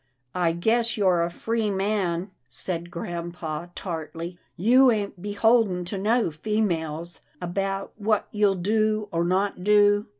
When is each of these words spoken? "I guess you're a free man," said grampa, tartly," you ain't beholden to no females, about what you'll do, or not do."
"I 0.49 0.53
guess 0.53 0.97
you're 0.97 1.21
a 1.21 1.29
free 1.29 1.69
man," 1.69 2.31
said 2.49 2.89
grampa, 2.89 3.69
tartly," 3.75 4.39
you 4.67 4.89
ain't 4.89 5.21
beholden 5.21 5.85
to 5.85 5.97
no 5.99 6.31
females, 6.31 7.19
about 7.39 7.93
what 7.97 8.27
you'll 8.31 8.55
do, 8.55 9.09
or 9.11 9.23
not 9.23 9.63
do." 9.63 10.07